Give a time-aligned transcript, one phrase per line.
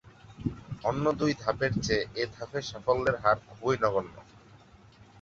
[0.83, 4.15] অন্য দুই ধাপের চেয়ে এ ধাপে সাফল্যের হার খুবই নগণ্য।